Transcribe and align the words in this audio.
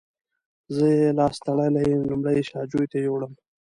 زه 0.75 0.85
یې 0.99 1.09
لاس 1.19 1.35
تړلی 1.45 1.87
لومړی 2.09 2.39
شا 2.49 2.61
جوی 2.71 2.85
ته 2.91 2.97
یووړم. 3.05 3.33